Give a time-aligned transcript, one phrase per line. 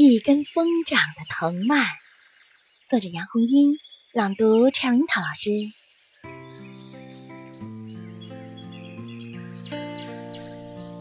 [0.00, 1.84] 一根疯长的藤蔓，
[2.86, 3.78] 作者杨红樱，
[4.12, 5.50] 朗读 Cherita 老师。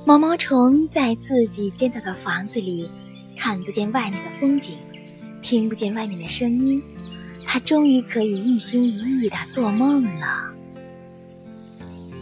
[0.03, 2.89] 毛毛虫在自己建造的房子里，
[3.37, 4.75] 看不见外面的风景，
[5.43, 6.81] 听不见外面的声音，
[7.45, 10.51] 它终于可以一心一意的做梦了。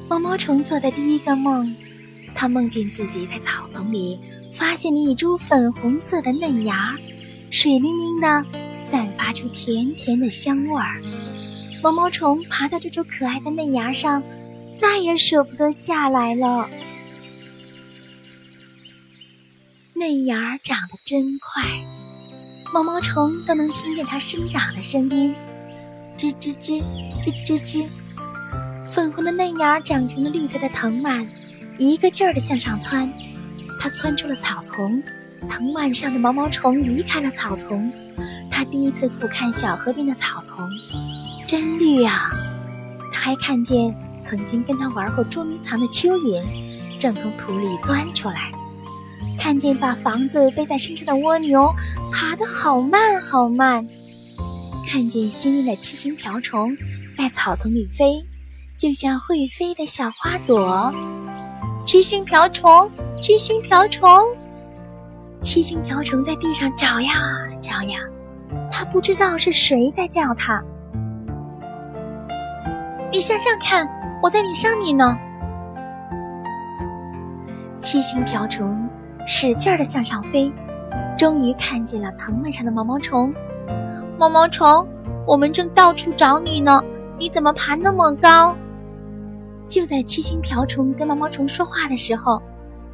[0.10, 1.74] 毛毛虫做的第一个梦，
[2.36, 4.20] 它梦见自己在草丛里。
[4.58, 6.96] 发现了一株粉红色的嫩芽，
[7.52, 8.46] 水灵灵的，
[8.82, 11.02] 散发出甜甜的香味儿。
[11.84, 14.24] 毛毛虫爬到这株可爱的嫩芽上，
[14.74, 16.70] 再也舍不得下来了。
[19.94, 21.64] 嫩芽长得真快，
[22.74, 25.36] 毛毛虫都能听见它生长的声音，
[26.16, 26.82] 吱吱吱，
[27.22, 27.88] 吱吱吱。
[28.94, 31.30] 粉红的嫩芽长成了绿色的藤蔓，
[31.78, 33.12] 一个劲儿地向上窜。
[33.80, 35.04] 它窜出了草丛，
[35.50, 37.92] 藤蔓上的毛毛虫离开了草丛。
[38.50, 40.68] 它第一次俯瞰小河边的草丛，
[41.46, 42.32] 真绿啊！
[43.12, 46.44] 它还看见曾经跟它玩过捉迷藏的蚯蚓，
[46.98, 48.52] 正从土里钻出来。
[49.38, 51.74] 看见把房子背在身上的蜗牛，
[52.12, 53.88] 爬得好慢好慢。
[54.88, 56.78] 看见新运的七星瓢虫
[57.14, 58.26] 在草丛里飞，
[58.78, 60.94] 就像会飞的小花朵。
[61.84, 62.90] 七星瓢虫。
[63.20, 64.08] 七星瓢虫，
[65.40, 67.14] 七星瓢虫在地上找呀
[67.62, 68.00] 找呀，
[68.70, 70.62] 它不知道是谁在叫它。
[73.12, 73.88] 你向上看，
[74.22, 75.18] 我在你上面呢。
[77.80, 78.88] 七星瓢虫
[79.26, 80.52] 使劲的向上飞，
[81.18, 83.34] 终于看见了藤蔓上的毛毛虫。
[84.20, 84.86] 毛毛虫，
[85.26, 86.84] 我们正到处找你呢，
[87.18, 88.56] 你怎么爬那么高？
[89.68, 92.42] 就在七星瓢虫跟毛毛虫说话的时候。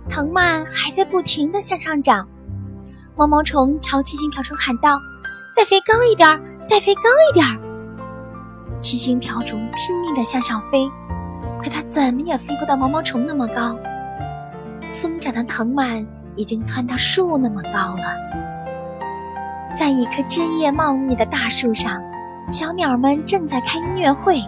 [0.09, 2.27] 藤蔓还在不停地向上涨，
[3.16, 4.99] 毛毛虫朝七星瓢虫喊道
[5.55, 7.57] ：“再飞高一点儿，再飞高一点儿。”
[8.79, 10.90] 七星瓢虫拼命地向上飞，
[11.61, 13.78] 可它怎么也飞不到毛毛虫那么高。
[14.94, 18.03] 疯长的藤蔓已经窜到树那么高了。
[19.78, 22.01] 在一棵枝叶茂密的大树上，
[22.51, 24.41] 小鸟们正在开音乐会，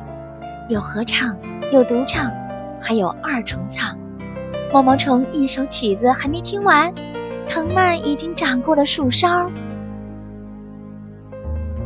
[0.69, 1.37] 有合唱，
[1.71, 2.29] 有独唱，
[2.81, 3.95] 还有二重唱。
[4.73, 6.91] 毛毛虫一首曲子还没听完，
[7.47, 9.47] 藤蔓已经长过了树梢。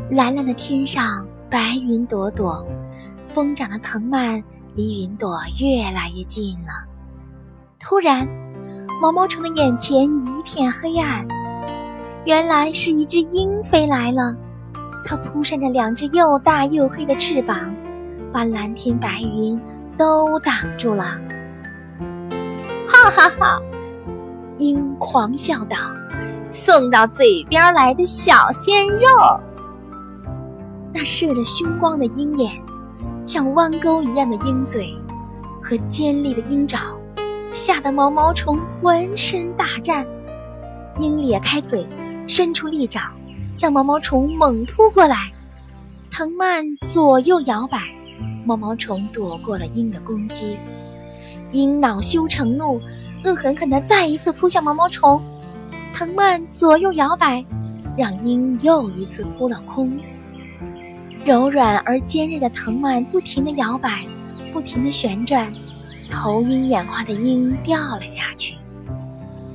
[0.09, 2.65] 蓝蓝的天上白云朵朵，
[3.27, 4.41] 疯长的藤蔓
[4.73, 6.87] 离云朵越来越近了。
[7.77, 8.25] 突然，
[9.01, 11.27] 毛毛虫的眼前一片黑暗，
[12.23, 14.33] 原来是一只鹰飞来了。
[15.03, 17.75] 它扑扇着两只又大又黑的翅膀，
[18.31, 19.59] 把蓝天白云
[19.97, 21.19] 都挡住了。
[23.09, 23.61] 哈哈哈！
[24.57, 25.77] 鹰狂笑道
[26.51, 29.39] ：“送到嘴边来的小鲜肉。”
[30.93, 32.51] 那射着凶光的鹰眼，
[33.25, 34.93] 像弯钩一样的鹰嘴
[35.61, 36.79] 和尖利的鹰爪，
[37.53, 40.05] 吓得毛毛虫浑身大颤。
[40.97, 41.87] 鹰咧开嘴，
[42.27, 43.03] 伸出利爪，
[43.53, 45.31] 向毛毛虫猛扑过来。
[46.11, 47.79] 藤蔓左右摇摆，
[48.45, 50.57] 毛毛虫躲过了鹰的攻击。
[51.51, 52.81] 鹰恼羞成怒，
[53.23, 55.21] 恶狠狠地再一次扑向毛毛虫。
[55.93, 57.43] 藤蔓左右摇摆，
[57.97, 59.99] 让鹰又一次扑了空。
[61.25, 64.05] 柔软而尖锐的藤蔓不停地摇摆，
[64.53, 65.51] 不停地旋转，
[66.11, 68.55] 头晕眼花的鹰掉了下去。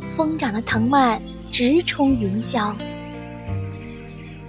[0.08, 1.20] 疯长的藤蔓
[1.50, 2.74] 直冲云霄，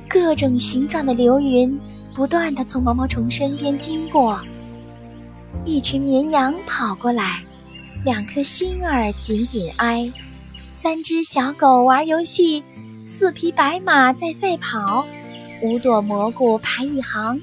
[0.09, 1.79] 各种形状的流云
[2.15, 4.39] 不断地从毛毛虫身边经过。
[5.65, 7.41] 一群绵羊跑过来，
[8.03, 10.11] 两颗心儿紧紧挨，
[10.73, 12.63] 三只小狗玩游戏，
[13.05, 15.05] 四匹白马在赛跑，
[15.61, 17.39] 五朵蘑菇排一行，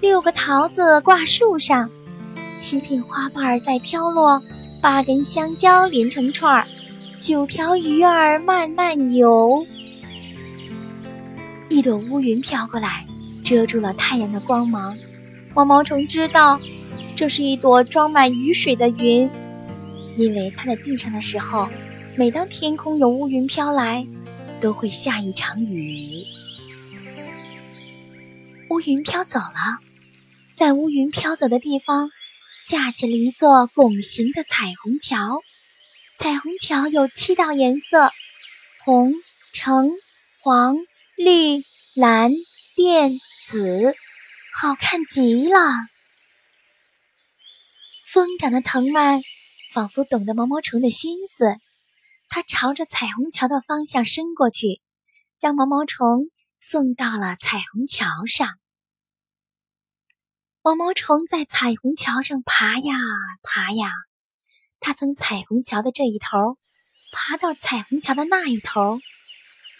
[0.00, 1.88] 六个桃子挂树上，
[2.56, 4.42] 七片花瓣在飘落，
[4.80, 6.66] 八根香蕉连成串儿，
[7.18, 9.64] 九条鱼儿慢慢游。
[11.68, 13.06] 一朵乌云飘过来，
[13.44, 14.96] 遮住了太阳的光芒。
[15.54, 16.58] 毛毛虫知道。
[17.20, 19.28] 这是一朵装满雨水的云，
[20.16, 21.68] 因为它在地上的时候，
[22.16, 24.06] 每当天空有乌云飘来，
[24.58, 26.24] 都会下一场雨。
[28.70, 29.80] 乌云飘走了，
[30.54, 32.08] 在乌云飘走的地方，
[32.66, 35.42] 架起了一座拱形的彩虹桥。
[36.16, 38.12] 彩虹桥有七道颜色：
[38.82, 39.12] 红、
[39.52, 39.90] 橙、
[40.40, 40.74] 黄、
[41.18, 42.32] 绿、蓝、
[42.76, 43.94] 靛、紫，
[44.54, 45.58] 好看极了。
[48.12, 49.22] 疯长的藤蔓
[49.72, 51.54] 仿佛懂得毛毛虫的心思，
[52.28, 54.80] 它朝着彩虹桥的方向伸过去，
[55.38, 56.28] 将毛毛虫
[56.58, 58.58] 送到了彩虹桥上。
[60.60, 62.94] 毛毛虫在彩虹桥上爬呀
[63.44, 63.92] 爬呀，
[64.80, 66.58] 它从彩虹桥的这一头
[67.12, 68.98] 爬到彩虹桥的那一头，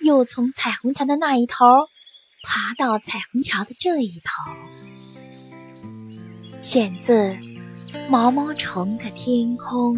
[0.01, 1.65] 又从彩虹桥的那一头
[2.45, 4.53] 爬到彩虹桥的这一头。
[6.63, 7.31] 选自
[8.09, 9.97] 《毛毛虫的天空》。